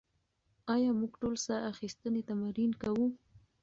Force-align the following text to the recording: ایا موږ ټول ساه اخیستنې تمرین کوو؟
ایا 0.73 0.91
موږ 0.99 1.11
ټول 1.21 1.35
ساه 1.45 1.61
اخیستنې 1.73 2.21
تمرین 2.29 2.71
کوو؟ 2.81 3.05